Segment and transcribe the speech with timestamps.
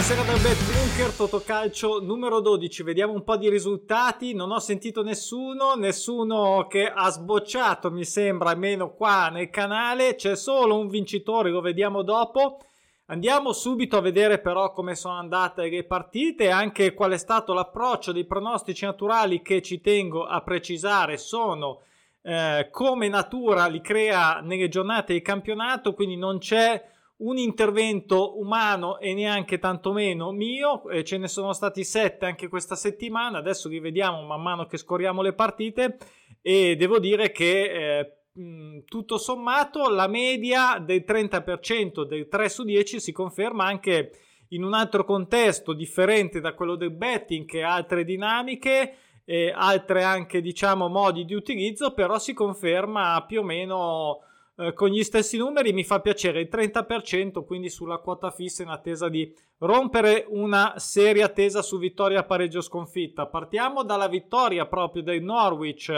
[0.00, 2.82] Buonasera dal Bet Bunker, Totocalcio numero 12.
[2.84, 4.32] Vediamo un po' di risultati.
[4.32, 10.14] Non ho sentito nessuno, nessuno che ha sbocciato, mi sembra, almeno qua nel canale.
[10.14, 12.60] C'è solo un vincitore, lo vediamo dopo.
[13.08, 17.52] Andiamo subito a vedere però come sono andate le partite e anche qual è stato
[17.52, 21.82] l'approccio dei pronostici naturali che ci tengo a precisare sono
[22.22, 26.82] eh, come natura li crea nelle giornate di campionato, quindi non c'è
[27.20, 32.76] un intervento umano e neanche tantomeno mio, eh, ce ne sono stati sette anche questa
[32.76, 35.98] settimana, adesso li vediamo man mano che scorriamo le partite
[36.40, 43.00] e devo dire che eh, tutto sommato la media del 30% del 3 su 10
[43.00, 44.12] si conferma anche
[44.48, 50.02] in un altro contesto differente da quello del betting che ha altre dinamiche e altre
[50.02, 54.22] anche diciamo modi di utilizzo però si conferma più o meno
[54.60, 58.68] eh, con gli stessi numeri mi fa piacere il 30% quindi sulla quota fissa in
[58.68, 63.26] attesa di rompere una seria attesa su vittoria pareggio sconfitta.
[63.26, 65.92] Partiamo dalla vittoria proprio del Norwich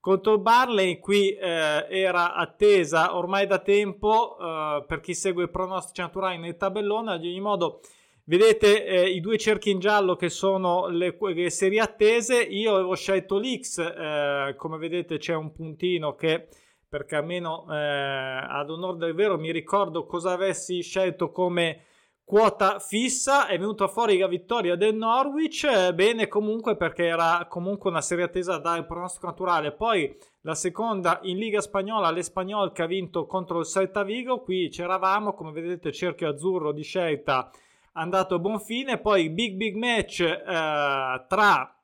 [0.00, 0.98] contro il Barley.
[0.98, 6.56] Qui eh, era attesa ormai da tempo eh, per chi segue i pronostici naturali nel
[6.56, 7.12] tabellone.
[7.12, 7.80] Ad ogni modo
[8.28, 12.42] Vedete eh, i due cerchi in giallo che sono le, le serie attese.
[12.42, 16.48] Io avevo scelto l'X, eh, come vedete c'è un puntino che
[16.88, 21.84] perché almeno eh, ad onore del vero mi ricordo cosa avessi scelto come
[22.28, 23.46] quota fissa.
[23.46, 28.24] È venuta fuori la vittoria del Norwich eh, bene comunque perché era comunque una serie
[28.24, 29.72] attesa dal pronostico naturale.
[29.72, 34.40] Poi la seconda in Liga Spagnola l'Espagnol che ha vinto contro il Celta Vigo.
[34.40, 37.50] Qui c'eravamo come vedete cerchio azzurro di scelta
[37.92, 38.98] andato a buon fine.
[38.98, 41.77] Poi big big match eh, tra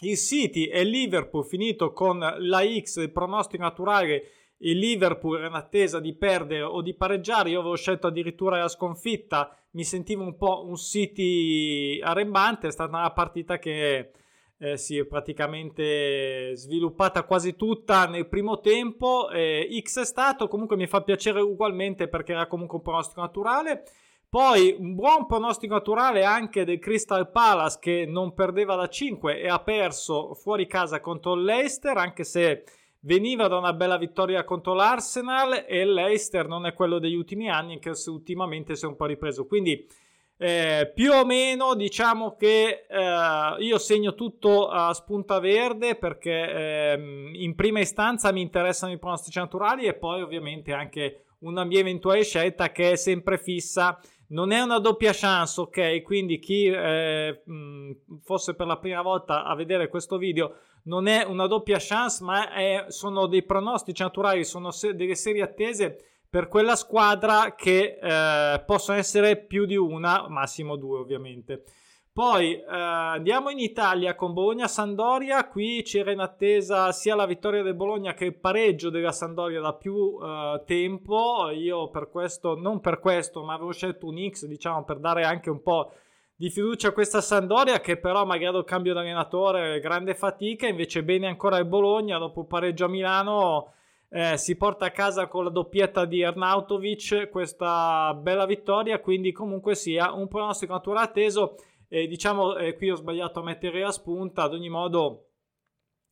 [0.00, 5.46] il City e il Liverpool finito con la X del pronostico naturale il Liverpool era
[5.46, 7.50] in attesa di perdere o di pareggiare.
[7.50, 12.96] Io avevo scelto addirittura la sconfitta mi sentivo un po' un City arrembante è stata
[12.96, 14.10] una partita che
[14.58, 20.76] eh, si è praticamente sviluppata quasi tutta nel primo tempo eh, X è stato comunque
[20.76, 23.84] mi fa piacere ugualmente perché era comunque un pronostico naturale
[24.28, 29.48] poi un buon pronostico naturale anche del Crystal Palace che non perdeva da 5 e
[29.48, 32.64] ha perso fuori casa contro l'Eister, anche se
[33.00, 37.74] veniva da una bella vittoria contro l'Arsenal e l'Eister non è quello degli ultimi anni,
[37.74, 39.46] anche se ultimamente si è un po' ripreso.
[39.46, 39.86] Quindi
[40.36, 47.32] eh, più o meno diciamo che eh, io segno tutto a spunta verde perché eh,
[47.32, 52.24] in prima istanza mi interessano i pronostici naturali e poi ovviamente anche una mia eventuale
[52.24, 56.02] scelta che è sempre fissa non è una doppia chance, ok?
[56.02, 57.42] Quindi chi eh,
[58.22, 62.52] fosse per la prima volta a vedere questo video non è una doppia chance, ma
[62.52, 65.96] è, sono dei pronostici naturali, sono se- delle serie attese
[66.28, 71.64] per quella squadra che eh, possono essere più di una, massimo due ovviamente.
[72.18, 77.76] Poi eh, andiamo in Italia con Bologna-Sandoria, qui c'era in attesa sia la vittoria del
[77.76, 82.98] Bologna che il pareggio della Sandoria da più eh, tempo, io per questo, non per
[82.98, 85.92] questo, ma avevo scelto un X diciamo per dare anche un po'
[86.34, 91.28] di fiducia a questa Sandoria che però magari il cambio d'allenatore grande fatica, invece bene
[91.28, 93.74] ancora il Bologna dopo il pareggio a Milano
[94.10, 97.28] eh, si porta a casa con la doppietta di Arnautovic.
[97.30, 101.54] Questa bella vittoria, quindi comunque sia un pronostico naturale atteso
[101.88, 105.24] e diciamo, eh, qui ho sbagliato a mettere a spunta, ad ogni modo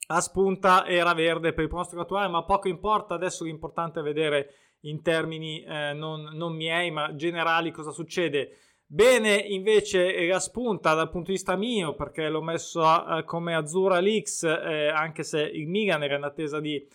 [0.09, 4.55] a spunta era verde per il pronostico attuale, ma poco importa, adesso l'importante è vedere
[4.81, 8.59] in termini eh, non, non, miei, ma generali cosa succede.
[8.87, 13.55] Bene invece la spunta dal punto di vista mio, perché l'ho messo a, a, come
[13.55, 16.87] azzurra l'X, eh, anche se il Milan era in attesa di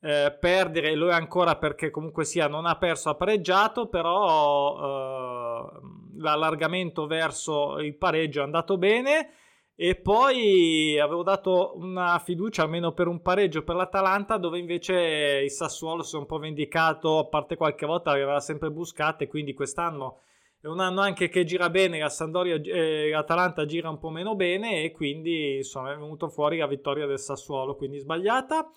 [0.00, 5.80] eh, perdere, lo è ancora perché comunque sia non ha perso, ha pareggiato, però eh,
[6.18, 9.30] l'allargamento verso il pareggio è andato bene
[9.74, 15.50] e poi avevo dato una fiducia almeno per un pareggio per l'Atalanta dove invece il
[15.50, 20.20] Sassuolo si è un po' vendicato, a parte qualche volta aveva sempre buscate, quindi quest'anno
[20.60, 24.34] è un anno anche che gira bene, la Sandoria eh, l'Atalanta gira un po' meno
[24.34, 28.68] bene e quindi insomma è venuto fuori la vittoria del Sassuolo, quindi sbagliata.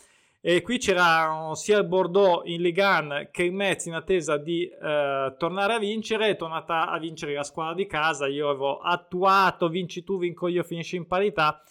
[0.43, 4.63] E qui c'era sia il Bordeaux in Ligue 1 che il Metz in attesa di
[4.63, 6.29] eh, tornare a vincere.
[6.29, 8.25] È tornata a vincere la squadra di casa.
[8.25, 11.61] Io avevo attuato vinci tu, vinco io, finisci in parità.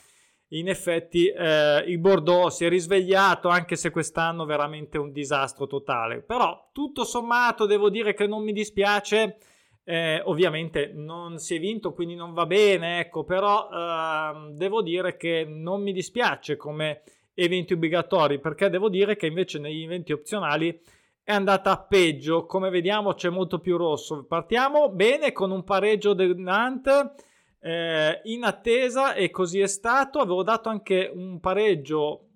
[0.51, 6.23] In effetti eh, il Bordeaux si è risvegliato anche se quest'anno veramente un disastro totale.
[6.23, 9.39] Però tutto sommato devo dire che non mi dispiace.
[9.83, 15.17] Eh, ovviamente non si è vinto, quindi non va bene, ecco, però ehm, devo dire
[15.17, 17.03] che non mi dispiace come
[17.35, 20.81] eventi obbligatori, perché devo dire che invece negli eventi opzionali
[21.23, 22.47] è andata peggio.
[22.47, 24.25] Come vediamo c'è molto più rosso.
[24.25, 27.13] Partiamo bene con un pareggio del Nantes
[27.61, 30.19] eh, in attesa e così è stato.
[30.19, 32.31] Avevo dato anche un pareggio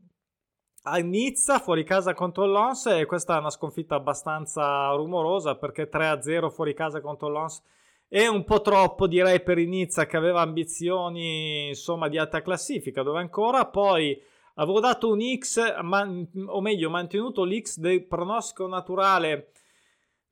[0.86, 6.50] a Nizza fuori casa contro l'Ons e questa è una sconfitta abbastanza rumorosa perché 3-0
[6.50, 7.62] fuori casa contro l'Ons
[8.06, 13.18] è un po' troppo direi per Nizza che aveva ambizioni insomma di alta classifica dove
[13.18, 14.20] ancora poi
[14.54, 19.50] avevo dato un X man- o meglio mantenuto l'X del pronostico naturale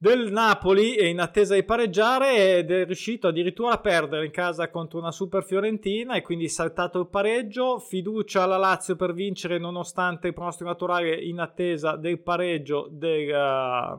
[0.02, 4.98] del Napoli in attesa di pareggiare ed è riuscito addirittura a perdere in casa contro
[4.98, 10.34] una super Fiorentina e quindi saltato il pareggio, fiducia alla Lazio per vincere nonostante il
[10.34, 13.96] pronostico naturale in attesa del pareggio del, uh,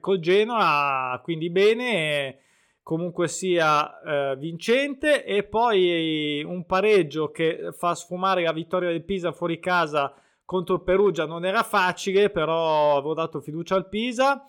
[0.00, 2.38] col Genoa, quindi bene,
[2.82, 9.32] comunque sia uh, vincente e poi un pareggio che fa sfumare la vittoria del Pisa
[9.32, 10.14] fuori casa
[10.50, 14.44] contro il Perugia non era facile, però avevo dato fiducia al Pisa.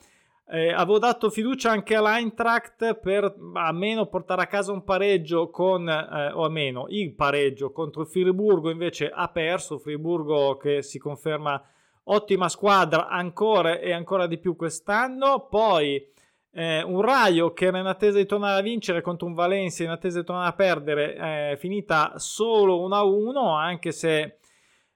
[0.49, 6.31] Eh, avevo dato fiducia anche all'Eintracht per almeno portare a casa un pareggio con, eh,
[6.33, 9.77] o almeno il pareggio contro il Friburgo, invece ha perso.
[9.77, 11.63] Friburgo che si conferma
[12.05, 15.47] ottima squadra ancora e ancora di più quest'anno.
[15.49, 16.03] Poi
[16.53, 19.89] eh, un Raio che era in attesa di tornare a vincere contro un Valencia in
[19.89, 24.37] attesa di tornare a perdere, è finita solo 1-1, anche se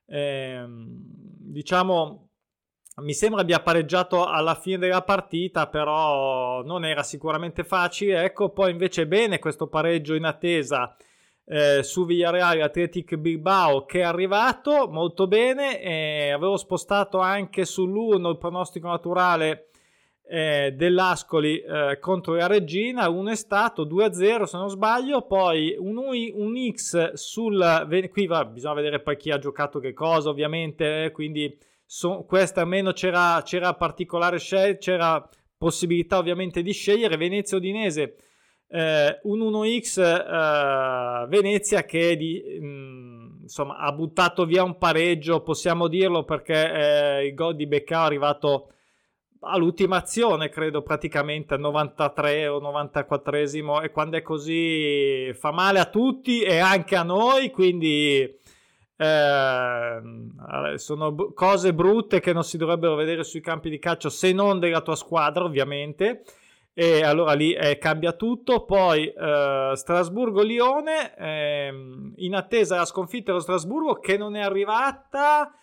[0.07, 2.25] eh, diciamo
[2.97, 8.23] mi sembra abbia pareggiato alla fine della partita, però non era sicuramente facile.
[8.23, 10.95] Ecco, poi invece bene questo pareggio in attesa
[11.43, 15.81] eh, su Villarreal Athletic Bilbao che è arrivato molto bene.
[15.81, 19.67] Eh, avevo spostato anche sull'1 il pronostico naturale
[20.27, 25.97] eh, dell'Ascoli eh, contro la Regina, uno è stato 2-0 se non sbaglio, poi un,
[25.97, 28.07] un X sul...
[28.11, 32.61] qui va, bisogna vedere poi chi ha giocato che cosa ovviamente, eh, quindi so, questa
[32.61, 38.15] almeno c'era, c'era particolare scelta, c'era possibilità ovviamente di scegliere, Venezia Udinese
[38.67, 45.41] eh, un 1x eh, Venezia che di, mh, mm, insomma, ha buttato via un pareggio,
[45.41, 48.69] possiamo dirlo perché eh, il gol di Beccao è arrivato
[49.45, 55.85] all'ultima azione, credo praticamente al 93 o 94esimo e quando è così fa male a
[55.85, 58.43] tutti e anche a noi, quindi
[58.97, 64.59] eh, sono cose brutte che non si dovrebbero vedere sui campi di calcio se non
[64.59, 66.23] della tua squadra ovviamente.
[66.77, 68.65] E allora lì eh, cambia tutto.
[68.65, 75.53] Poi eh, Strasburgo-Lione ehm, in attesa la sconfitta dello Strasburgo che non è arrivata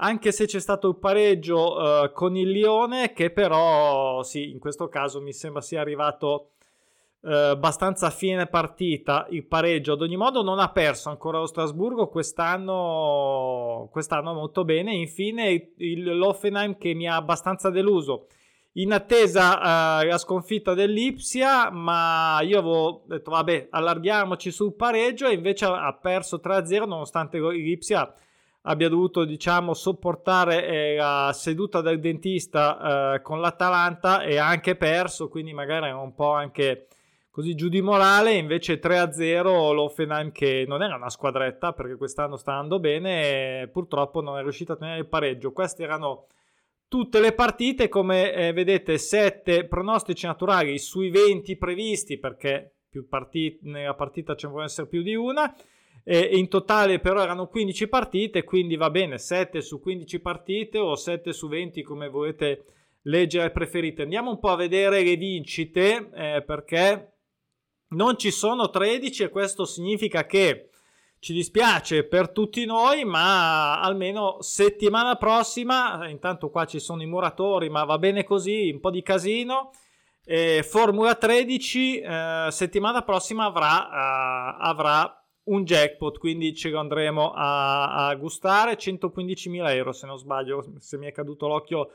[0.00, 4.88] anche se c'è stato il pareggio uh, con il Lione, che però sì, in questo
[4.88, 6.50] caso mi sembra sia arrivato
[7.20, 9.94] uh, abbastanza a fine partita il pareggio.
[9.94, 14.94] Ad ogni modo non ha perso ancora lo Strasburgo quest'anno, quest'anno molto bene.
[14.94, 18.26] Infine il, Loffenheim che mi ha abbastanza deluso.
[18.74, 25.34] In attesa uh, la sconfitta dell'Ipsia, ma io avevo detto vabbè allarghiamoci sul pareggio e
[25.34, 28.14] invece ha perso 3-0 nonostante l'Ipsia
[28.62, 34.76] abbia dovuto diciamo sopportare eh, la seduta del dentista eh, con l'Atalanta e ha anche
[34.76, 36.88] perso quindi magari è un po' anche
[37.38, 38.32] così giù di morale.
[38.32, 44.20] Invece 3-0 l'Offenheim che non era una squadretta perché quest'anno sta andando bene e purtroppo
[44.20, 45.52] non è riuscito a tenere il pareggio.
[45.52, 46.26] Queste erano
[46.88, 53.58] tutte le partite come eh, vedete 7 pronostici naturali sui 20 previsti perché più partite,
[53.68, 55.54] nella partita ce ne può essere più di una
[56.10, 60.96] e in totale però erano 15 partite, quindi va bene 7 su 15 partite o
[60.96, 62.64] 7 su 20 come volete
[63.02, 64.04] leggere preferite.
[64.04, 67.12] Andiamo un po' a vedere le vincite eh, perché
[67.88, 70.70] non ci sono 13 e questo significa che
[71.18, 77.68] ci dispiace per tutti noi, ma almeno settimana prossima, intanto qua ci sono i muratori,
[77.68, 79.72] ma va bene così, un po' di casino.
[80.24, 85.17] Eh, Formula 13 eh, settimana prossima avrà, uh, avrà
[85.48, 90.96] un jackpot, quindi ce lo andremo a, a gustare, 115.000 euro se non sbaglio, se
[90.98, 91.90] mi è caduto l'occhio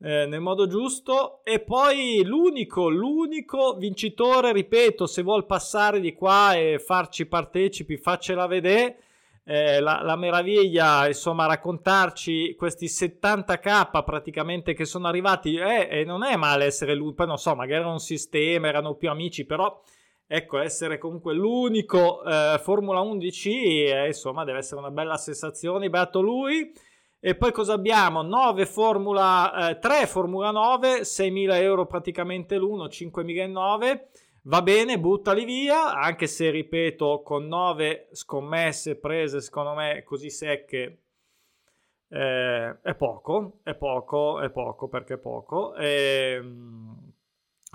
[0.00, 1.40] eh, nel modo giusto.
[1.44, 8.46] E poi l'unico, l'unico vincitore, ripeto, se vuol passare di qua e farci partecipi, faccela
[8.46, 8.98] vedere.
[9.44, 15.56] Eh, la, la, meraviglia, insomma, raccontarci questi 70k praticamente che sono arrivati.
[15.56, 18.94] Eh, e non è male essere lui, poi non so, magari era un sistema, erano
[18.94, 19.82] più amici, però
[20.28, 25.90] ecco, essere comunque l'unico eh, Formula 11, eh, insomma, deve essere una bella sensazione.
[25.90, 26.72] Beato lui.
[27.20, 28.22] E poi cosa abbiamo?
[28.22, 34.02] 9 Formula, eh, 3 Formula 9, 6.000 euro praticamente l'uno, 5.009.
[34.42, 41.02] Va bene, buttali via, anche se ripeto, con 9 scommesse prese, secondo me, così secche,
[42.08, 45.74] eh, è poco, è poco, è poco perché è poco.
[45.74, 46.87] E, ehm,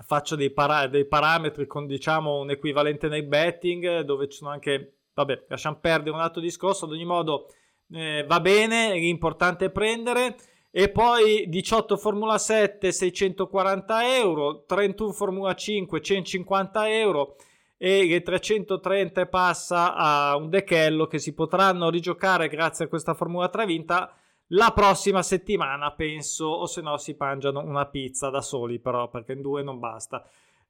[0.04, 4.98] faccio dei, para- dei, parametri con diciamo un equivalente nei betting dove ci sono anche,
[5.14, 7.48] vabbè, lasciamo perdere un altro discorso, ad ogni modo
[7.92, 10.36] eh, va bene, l'importante è prendere.
[10.76, 17.36] E poi 18 Formula 7 640 euro, 31 Formula 5 150 euro
[17.76, 23.48] e le 330 passa a un dechello che si potranno rigiocare grazie a questa Formula
[23.48, 24.12] 3 vinta
[24.48, 29.32] la prossima settimana, penso, o se no si mangiano una pizza da soli però perché
[29.32, 30.24] in due non basta.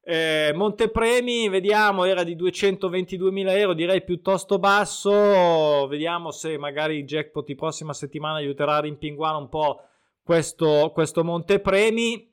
[0.07, 5.87] Eh, Montepremi, vediamo, era di 222.000 euro, direi piuttosto basso.
[5.87, 9.81] Vediamo se magari il jackpot di prossima settimana aiuterà a rimpinguare un po'
[10.21, 12.31] questo, questo Montepremi.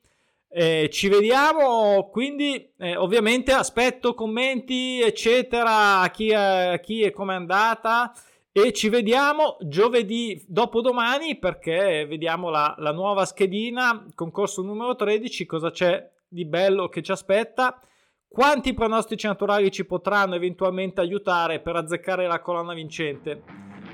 [0.49, 7.33] Eh, ci vediamo, quindi eh, ovviamente aspetto commenti, eccetera, a chi, a chi e come
[7.33, 8.13] è andata.
[8.55, 15.71] E ci vediamo giovedì dopodomani perché vediamo la, la nuova schedina, concorso numero 13, cosa
[15.71, 17.81] c'è di bello che ci aspetta.
[18.27, 23.41] Quanti pronostici naturali ci potranno eventualmente aiutare per azzeccare la colonna vincente?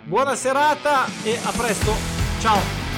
[0.03, 1.91] Buona serata e a presto.
[2.41, 2.88] Ciao.